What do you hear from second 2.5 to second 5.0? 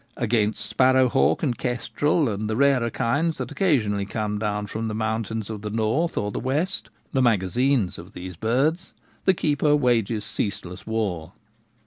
rarer kinds that occasionally come down from the